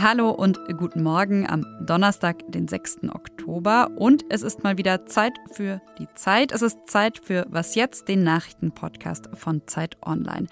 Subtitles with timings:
[0.00, 3.04] Hallo und guten Morgen am Donnerstag, den 6.
[3.12, 3.90] Oktober.
[3.96, 6.52] Und es ist mal wieder Zeit für die Zeit.
[6.52, 10.48] Es ist Zeit für Was jetzt, den Nachrichtenpodcast von Zeit Online.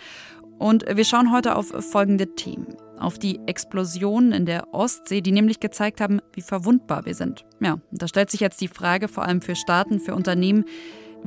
[0.58, 2.76] Und wir schauen heute auf folgende Themen.
[2.98, 7.44] Auf die Explosionen in der Ostsee, die nämlich gezeigt haben, wie verwundbar wir sind.
[7.60, 10.64] Ja, da stellt sich jetzt die Frage, vor allem für Staaten, für Unternehmen,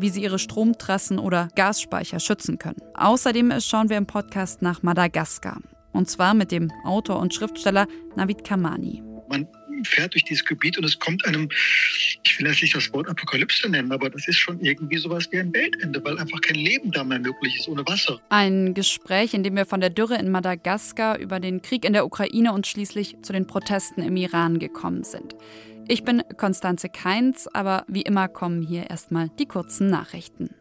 [0.02, 2.82] wie sie ihre Stromtrassen oder Gasspeicher schützen können.
[2.94, 5.60] Außerdem schauen wir im Podcast nach Madagaskar.
[5.92, 9.04] Und zwar mit dem Autor und Schriftsteller Navid Kamani.
[9.30, 9.48] Man
[9.84, 11.50] fährt durch dieses Gebiet und es kommt einem,
[12.24, 15.40] ich will jetzt nicht das Wort Apokalypse nennen, aber das ist schon irgendwie sowas wie
[15.40, 18.20] ein Weltende, weil einfach kein Leben da mehr möglich ist ohne Wasser.
[18.30, 22.06] Ein Gespräch, in dem wir von der Dürre in Madagaskar über den Krieg in der
[22.06, 25.36] Ukraine und schließlich zu den Protesten im Iran gekommen sind.
[25.92, 30.52] Ich bin Konstanze Keins, aber wie immer kommen hier erstmal die kurzen Nachrichten.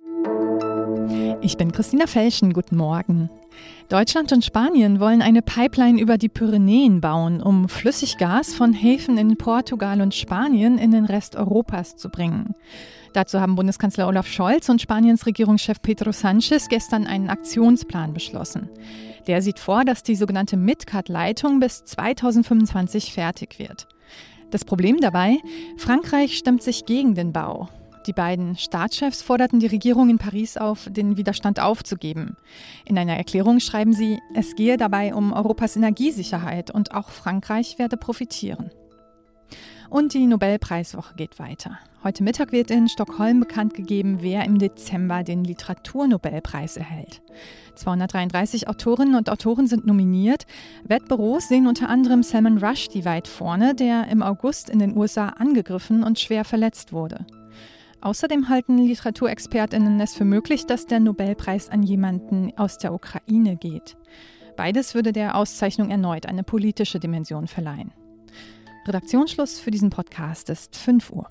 [1.43, 3.29] Ich bin Christina Felschen, guten Morgen.
[3.91, 9.37] Deutschland und Spanien wollen eine Pipeline über die Pyrenäen bauen, um Flüssiggas von Häfen in
[9.37, 12.55] Portugal und Spanien in den Rest Europas zu bringen.
[13.13, 18.71] Dazu haben Bundeskanzler Olaf Scholz und Spaniens Regierungschef Pedro Sánchez gestern einen Aktionsplan beschlossen.
[19.27, 23.89] Der sieht vor, dass die sogenannte Midcat-Leitung bis 2025 fertig wird.
[24.51, 25.39] Das Problem dabei,
[25.77, 27.69] Frankreich stemmt sich gegen den Bau.
[28.07, 32.39] Die beiden Staatschefs forderten die Regierung in Paris auf, den Widerstand aufzugeben.
[32.87, 37.99] In einer Erklärung schreiben sie, es gehe dabei um Europas Energiesicherheit und auch Frankreich werde
[37.99, 38.71] profitieren.
[39.91, 41.79] Und die Nobelpreiswoche geht weiter.
[42.05, 47.23] Heute Mittag wird in Stockholm bekannt gegeben, wer im Dezember den Literaturnobelpreis erhält.
[47.75, 50.45] 233 Autorinnen und Autoren sind nominiert.
[50.85, 56.05] Wettbüros sehen unter anderem Salman Rushdie weit vorne, der im August in den USA angegriffen
[56.05, 57.25] und schwer verletzt wurde.
[58.01, 63.97] Außerdem halten Literaturexpertinnen es für möglich, dass der Nobelpreis an jemanden aus der Ukraine geht.
[64.57, 67.93] Beides würde der Auszeichnung erneut eine politische Dimension verleihen.
[68.89, 71.29] Redaktionsschluss für diesen Podcast ist 5 Uhr.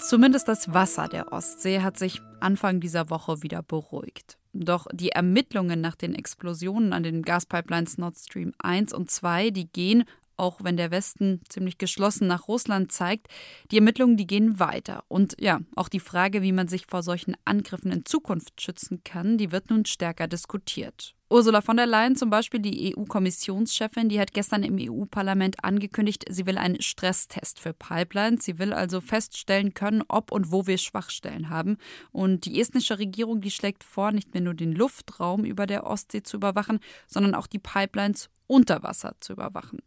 [0.00, 4.36] Zumindest das Wasser der Ostsee hat sich Anfang dieser Woche wieder beruhigt.
[4.52, 9.68] Doch die Ermittlungen nach den Explosionen an den Gaspipelines Nord Stream 1 und 2, die
[9.70, 10.04] gehen
[10.36, 13.28] auch wenn der Westen ziemlich geschlossen nach Russland zeigt,
[13.70, 15.04] die Ermittlungen, die gehen weiter.
[15.08, 19.38] Und ja, auch die Frage, wie man sich vor solchen Angriffen in Zukunft schützen kann,
[19.38, 21.16] die wird nun stärker diskutiert.
[21.28, 26.46] Ursula von der Leyen, zum Beispiel die EU-Kommissionschefin, die hat gestern im EU-Parlament angekündigt, sie
[26.46, 28.44] will einen Stresstest für Pipelines.
[28.44, 31.78] Sie will also feststellen können, ob und wo wir Schwachstellen haben.
[32.12, 36.22] Und die estnische Regierung, die schlägt vor, nicht mehr nur den Luftraum über der Ostsee
[36.22, 39.80] zu überwachen, sondern auch die Pipelines unter Wasser zu überwachen.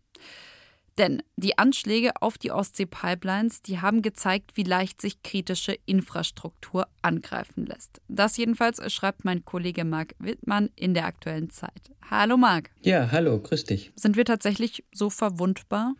[0.99, 7.65] Denn die Anschläge auf die Ostsee-Pipelines, die haben gezeigt, wie leicht sich kritische Infrastruktur angreifen
[7.65, 8.01] lässt.
[8.09, 11.91] Das jedenfalls schreibt mein Kollege Marc Wittmann in der aktuellen Zeit.
[12.11, 12.69] Hallo Marc.
[12.81, 13.91] Ja, hallo, grüß dich.
[13.95, 15.93] Sind wir tatsächlich so verwundbar?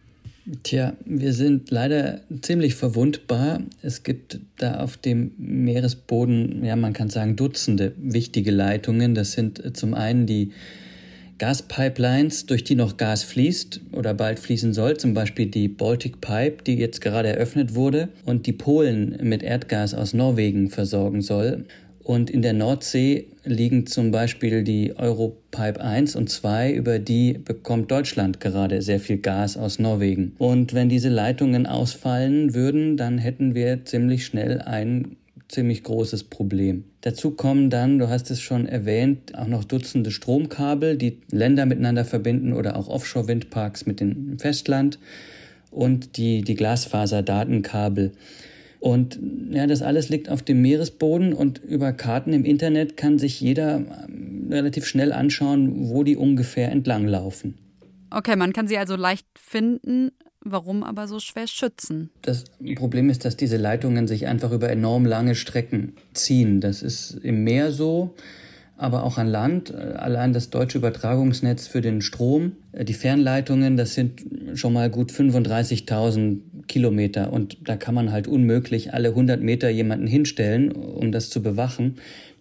[0.64, 3.62] Tja, wir sind leider ziemlich verwundbar.
[3.82, 9.16] Es gibt da auf dem Meeresboden, ja, man kann sagen, Dutzende wichtige Leitungen.
[9.16, 10.52] Das sind zum einen die
[11.40, 16.64] Gaspipelines, durch die noch Gas fließt oder bald fließen soll, zum Beispiel die Baltic Pipe,
[16.66, 21.66] die jetzt gerade eröffnet wurde und die Polen mit Erdgas aus Norwegen versorgen soll.
[22.04, 27.92] Und in der Nordsee liegen zum Beispiel die Europipe 1 und 2, über die bekommt
[27.92, 30.34] Deutschland gerade sehr viel Gas aus Norwegen.
[30.40, 35.18] Und wenn diese Leitungen ausfallen würden, dann hätten wir ziemlich schnell ein
[35.50, 36.86] ziemlich großes Problem.
[37.02, 42.06] Dazu kommen dann, du hast es schon erwähnt, auch noch Dutzende Stromkabel, die Länder miteinander
[42.06, 45.00] verbinden oder auch Offshore-Windparks mit dem Festland
[45.72, 48.12] und die, die Glasfaserdatenkabel.
[48.80, 53.42] Und ja, das alles liegt auf dem Meeresboden und über Karten im Internet kann sich
[53.42, 53.76] jeder
[54.08, 57.58] ähm, relativ schnell anschauen, wo die ungefähr entlanglaufen.
[58.10, 60.12] Okay, man kann sie also leicht finden,
[60.46, 62.12] Warum aber so schwer schützen?
[62.22, 62.46] Das
[62.76, 66.62] Problem ist, dass diese Leitungen sich einfach über enorm lange Strecken ziehen.
[66.62, 68.16] Das ist im Meer so,
[68.78, 69.76] aber auch an Land.
[69.76, 76.40] Allein das deutsche Übertragungsnetz für den Strom, die Fernleitungen, das sind schon mal gut 35.000
[76.68, 77.34] Kilometer.
[77.34, 81.98] Und da kann man halt unmöglich alle 100 Meter jemanden hinstellen, um das zu bewachen.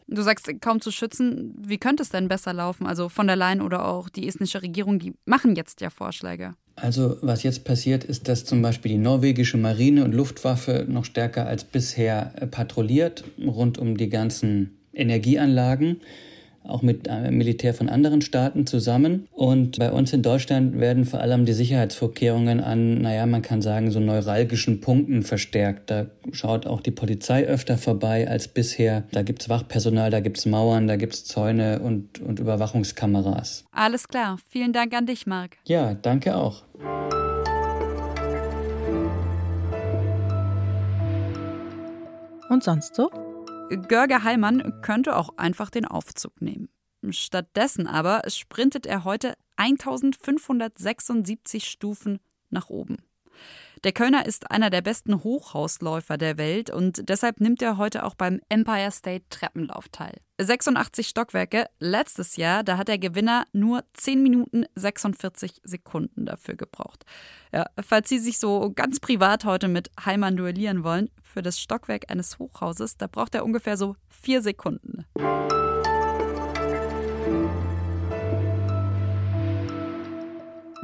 [0.09, 1.55] Du sagst, kaum zu schützen.
[1.59, 2.87] Wie könnte es denn besser laufen?
[2.87, 6.55] Also von der Leyen oder auch die estnische Regierung, die machen jetzt ja Vorschläge.
[6.77, 11.47] Also was jetzt passiert ist, dass zum Beispiel die norwegische Marine und Luftwaffe noch stärker
[11.47, 16.01] als bisher äh, patrouilliert rund um die ganzen Energieanlagen.
[16.65, 19.27] Auch mit äh, Militär von anderen Staaten zusammen.
[19.33, 23.91] Und bei uns in Deutschland werden vor allem die Sicherheitsvorkehrungen an, naja, man kann sagen,
[23.91, 25.91] so neuralgischen Punkten verstärkt.
[25.91, 29.05] Da schaut auch die Polizei öfter vorbei als bisher.
[29.13, 33.65] Da gibt es Wachpersonal, da gibt es Mauern, da gibt es Zäune und, und Überwachungskameras.
[33.73, 34.39] Alles klar.
[34.49, 35.57] Vielen Dank an dich, Marc.
[35.65, 36.63] Ja, danke auch.
[42.49, 43.28] Und sonst so?
[43.69, 46.71] Görge Heilmann könnte auch einfach den Aufzug nehmen.
[47.11, 52.19] Stattdessen aber sprintet er heute 1576 Stufen
[52.51, 52.97] nach oben.
[53.85, 58.15] Der Kölner ist einer der besten Hochhausläufer der Welt und deshalb nimmt er heute auch
[58.15, 60.19] beim Empire State Treppenlauf teil.
[60.41, 67.05] 86 Stockwerke, letztes Jahr, da hat der Gewinner nur 10 Minuten 46 Sekunden dafür gebraucht.
[67.53, 72.11] Ja, falls Sie sich so ganz privat heute mit Heimann duellieren wollen, für das Stockwerk
[72.11, 75.05] eines Hochhauses, da braucht er ungefähr so 4 Sekunden.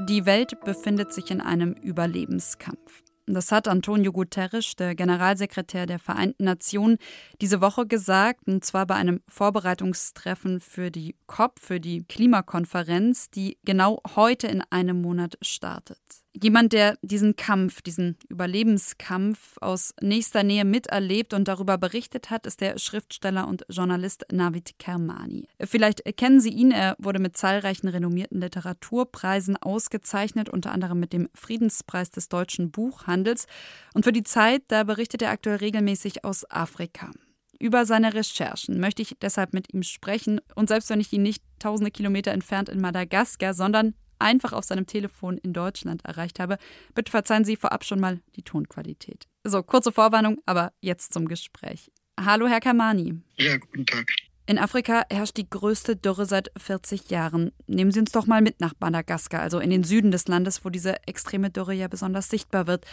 [0.08, 3.02] Die Welt befindet sich in einem Überlebenskampf.
[3.24, 6.98] Das hat Antonio Guterres, der Generalsekretär der Vereinten Nationen,
[7.40, 13.56] diese Woche gesagt, und zwar bei einem Vorbereitungstreffen für die COP, für die Klimakonferenz, die
[13.64, 16.23] genau heute in einem Monat startet.
[16.42, 22.60] Jemand, der diesen Kampf, diesen Überlebenskampf aus nächster Nähe miterlebt und darüber berichtet hat, ist
[22.60, 25.46] der Schriftsteller und Journalist Navid Kermani.
[25.60, 31.28] Vielleicht kennen Sie ihn, er wurde mit zahlreichen renommierten Literaturpreisen ausgezeichnet, unter anderem mit dem
[31.34, 33.46] Friedenspreis des deutschen Buchhandels.
[33.94, 37.12] Und für die Zeit, da berichtet er aktuell regelmäßig aus Afrika.
[37.60, 40.40] Über seine Recherchen möchte ich deshalb mit ihm sprechen.
[40.56, 44.86] Und selbst wenn ich ihn nicht tausende Kilometer entfernt in Madagaskar, sondern einfach auf seinem
[44.86, 46.58] Telefon in Deutschland erreicht habe.
[46.94, 49.26] Bitte verzeihen Sie vorab schon mal die Tonqualität.
[49.44, 51.92] So, kurze Vorwarnung, aber jetzt zum Gespräch.
[52.18, 53.20] Hallo, Herr Kamani.
[53.36, 54.10] Ja, guten Tag.
[54.46, 57.52] In Afrika herrscht die größte Dürre seit 40 Jahren.
[57.66, 60.70] Nehmen Sie uns doch mal mit nach Madagaskar, also in den Süden des Landes, wo
[60.70, 62.84] diese extreme Dürre ja besonders sichtbar wird.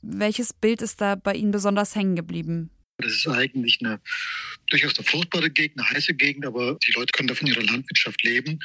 [0.00, 2.70] Welches Bild ist da bei Ihnen besonders hängen geblieben?
[2.98, 4.00] Das ist eigentlich eine
[4.70, 8.22] durchaus eine fruchtbare Gegend, eine heiße Gegend, aber die Leute können da von ihrer Landwirtschaft
[8.22, 8.58] leben.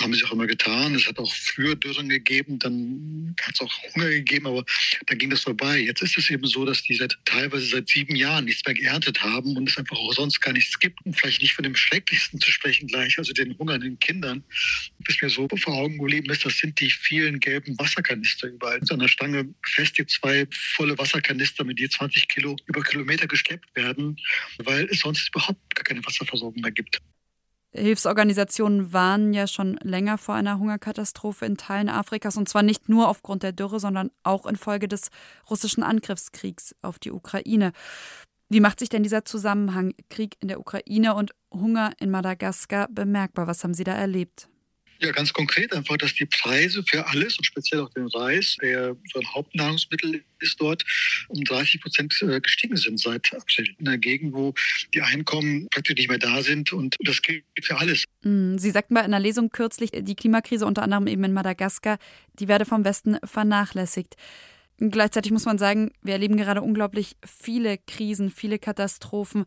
[0.00, 0.94] Haben sie auch immer getan.
[0.94, 4.64] Es hat auch früher Dürren gegeben, dann hat es auch Hunger gegeben, aber
[5.06, 5.78] dann ging das vorbei.
[5.78, 9.22] Jetzt ist es eben so, dass die seit teilweise seit sieben Jahren nichts mehr geerntet
[9.22, 11.04] haben und es einfach auch sonst gar nichts gibt.
[11.04, 14.42] Und vielleicht nicht von dem Schrecklichsten zu sprechen gleich, also den hungernden Kindern.
[15.06, 18.80] Bis mir so vor Augen geblieben ist, das sind die vielen gelben Wasserkanister überall.
[18.88, 24.16] An der Stange befestigt zwei volle Wasserkanister mit je 20 Kilo über Kilometer geschleppt werden,
[24.58, 27.00] weil es sonst überhaupt gar keine Wasserversorgung mehr gibt.
[27.72, 33.08] Hilfsorganisationen warnen ja schon länger vor einer Hungerkatastrophe in Teilen Afrikas und zwar nicht nur
[33.08, 35.10] aufgrund der Dürre, sondern auch infolge des
[35.50, 37.72] russischen Angriffskriegs auf die Ukraine.
[38.48, 43.46] Wie macht sich denn dieser Zusammenhang Krieg in der Ukraine und Hunger in Madagaskar bemerkbar?
[43.46, 44.48] Was haben Sie da erlebt?
[45.00, 48.96] Ja, ganz konkret einfach, dass die Preise für alles und speziell auch den Reis, der
[49.12, 50.84] so ein Hauptnahrungsmittel ist dort,
[51.28, 53.74] um 30 Prozent äh, gestiegen sind seit April.
[53.78, 54.54] In einer Gegend, wo
[54.94, 58.04] die Einkommen praktisch nicht mehr da sind und das gilt für alles.
[58.22, 61.98] Mm, Sie sagten bei einer Lesung kürzlich, die Klimakrise unter anderem eben in Madagaskar,
[62.38, 64.16] die werde vom Westen vernachlässigt.
[64.78, 69.46] Gleichzeitig muss man sagen, wir erleben gerade unglaublich viele Krisen, viele Katastrophen.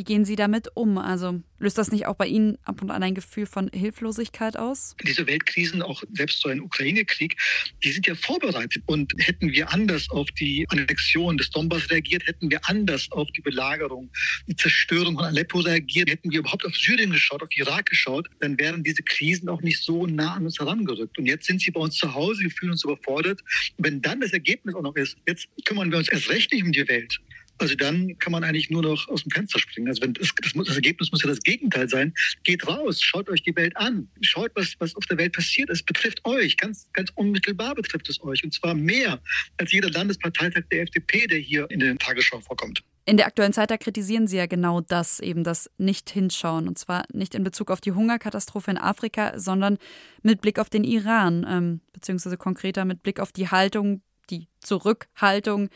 [0.00, 0.96] Wie gehen Sie damit um?
[0.96, 4.96] Also löst das nicht auch bei Ihnen ab und an ein Gefühl von Hilflosigkeit aus?
[5.06, 7.36] Diese Weltkrisen, auch selbst so ein Ukraine-Krieg,
[7.84, 8.82] die sind ja vorbereitet.
[8.86, 13.42] Und hätten wir anders auf die Annexion des Donbass reagiert, hätten wir anders auf die
[13.42, 14.10] Belagerung,
[14.46, 18.58] die Zerstörung von Aleppo reagiert, hätten wir überhaupt auf Syrien geschaut, auf Irak geschaut, dann
[18.58, 21.18] wären diese Krisen auch nicht so nah an uns herangerückt.
[21.18, 23.42] Und jetzt sind sie bei uns zu Hause, wir fühlen uns überfordert.
[23.76, 26.64] Und wenn dann das Ergebnis auch noch ist, jetzt kümmern wir uns erst recht nicht
[26.64, 27.20] um die Welt,
[27.60, 29.88] also dann kann man eigentlich nur noch aus dem Fenster springen.
[29.88, 32.14] Also wenn das, das, das, Ergebnis muss ja das Gegenteil sein.
[32.42, 35.68] Geht raus, schaut euch die Welt an, schaut, was, was auf der Welt passiert.
[35.68, 38.42] Es betrifft euch, ganz, ganz unmittelbar betrifft es euch.
[38.44, 39.20] Und zwar mehr
[39.58, 42.82] als jeder Landesparteitag der FDP, der hier in der Tagesschau vorkommt.
[43.04, 46.68] In der aktuellen Zeit, da kritisieren Sie ja genau das, eben das Nicht-Hinschauen.
[46.68, 49.78] Und zwar nicht in Bezug auf die Hungerkatastrophe in Afrika, sondern
[50.22, 55.70] mit Blick auf den Iran, ähm, beziehungsweise konkreter mit Blick auf die Haltung, die Zurückhaltung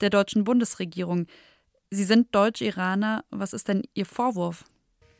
[0.00, 1.26] der deutschen Bundesregierung.
[1.90, 3.24] Sie sind Deutsch-Iraner.
[3.30, 4.64] Was ist denn Ihr Vorwurf?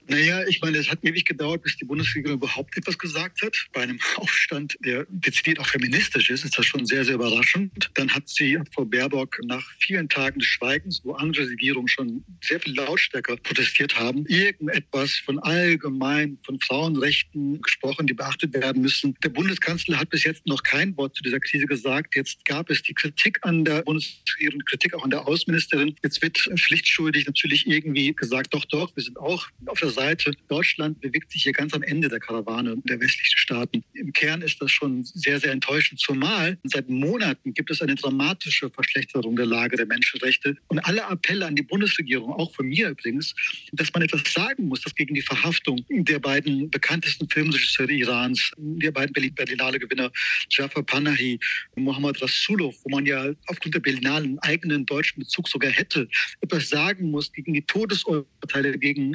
[0.07, 3.57] Naja, ich meine, es hat ewig gedauert, bis die Bundesregierung überhaupt etwas gesagt hat.
[3.73, 7.91] Bei einem Aufstand, der dezidiert auch feministisch ist, ist das schon sehr, sehr überraschend.
[7.95, 12.61] Dann hat sie, Frau Baerbock, nach vielen Tagen des Schweigens, wo andere Regierungen schon sehr
[12.61, 19.17] viel lautstärker protestiert haben, irgendetwas von allgemein, von Frauenrechten gesprochen, die beachtet werden müssen.
[19.25, 22.15] Der Bundeskanzler hat bis jetzt noch kein Wort zu dieser Krise gesagt.
[22.15, 25.97] Jetzt gab es die Kritik an der Bundesregierung, Kritik auch an der Außenministerin.
[26.03, 30.33] Jetzt wird pflichtschuldig natürlich irgendwie gesagt, doch, doch, wir sind auch auf der Seite.
[30.49, 33.85] Deutschland bewegt sich hier ganz am Ende der Karawane der westlichen Staaten.
[33.95, 38.69] Im Kern ist das schon sehr, sehr enttäuschend, zumal seit Monaten gibt es eine dramatische
[38.71, 40.57] Verschlechterung der Lage der Menschenrechte.
[40.69, 43.35] Und alle Appelle an die Bundesregierung, auch von mir übrigens,
[43.73, 48.91] dass man etwas sagen muss, dass gegen die Verhaftung der beiden bekanntesten Filmregisseure Irans, der
[48.91, 50.11] beiden Berlinale-Gewinner
[50.51, 51.39] Jafar Panahi
[51.77, 56.09] und Mohammad Rasulov, wo man ja aufgrund der Berlinale einen eigenen deutschen Bezug sogar hätte,
[56.41, 59.15] etwas sagen muss gegen die Todesurteile gegen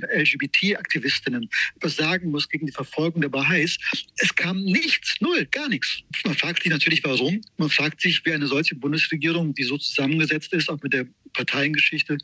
[0.74, 3.78] LGBT-Aktivistinnen, etwas sagen muss gegen die Verfolgung der Baha'is.
[4.18, 6.02] Es kam nichts, null, gar nichts.
[6.26, 7.42] Man fragt sich natürlich, warum.
[7.58, 12.18] Man fragt sich, wie eine solche Bundesregierung, die so zusammengesetzt ist, auch mit der Parteiengeschichte,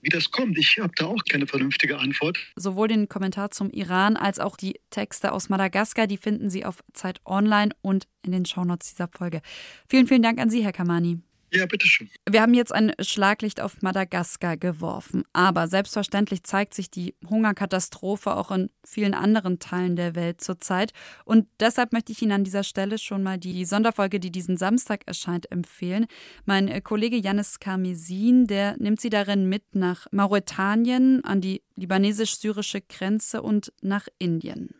[0.00, 0.56] wie das kommt.
[0.58, 2.38] Ich habe da auch keine vernünftige Antwort.
[2.56, 6.82] Sowohl den Kommentar zum Iran als auch die Texte aus Madagaskar, die finden Sie auf
[6.94, 9.42] Zeit Online und in den Shownotes dieser Folge.
[9.88, 11.20] Vielen, vielen Dank an Sie, Herr Kamani.
[11.52, 12.10] Ja, bitteschön.
[12.28, 18.50] Wir haben jetzt ein Schlaglicht auf Madagaskar geworfen, aber selbstverständlich zeigt sich die Hungerkatastrophe auch
[18.50, 20.92] in vielen anderen Teilen der Welt zurzeit.
[21.24, 25.02] Und deshalb möchte ich Ihnen an dieser Stelle schon mal die Sonderfolge, die diesen Samstag
[25.06, 26.06] erscheint, empfehlen.
[26.46, 33.40] Mein Kollege Janis Karmesin, der nimmt Sie darin mit nach Mauretanien, an die libanesisch-syrische Grenze
[33.40, 34.74] und nach Indien.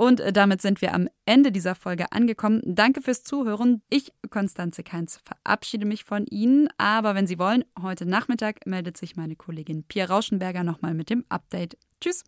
[0.00, 2.62] Und äh, damit sind wir am Ende dieser Folge angekommen.
[2.64, 3.82] Danke fürs Zuhören.
[3.90, 6.70] Ich, Konstanze Keins, verabschiede mich von Ihnen.
[6.78, 11.26] Aber wenn Sie wollen, heute Nachmittag meldet sich meine Kollegin Pia Rauschenberger nochmal mit dem
[11.28, 11.76] Update.
[12.00, 12.24] Tschüss.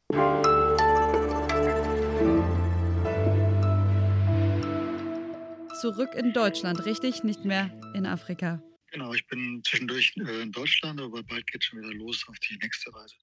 [5.80, 7.24] Zurück in Deutschland, richtig?
[7.24, 8.62] Nicht mehr in Afrika.
[8.90, 12.38] Genau, ich bin zwischendurch äh, in Deutschland, aber bald geht es schon wieder los auf
[12.38, 13.16] die nächste Reise.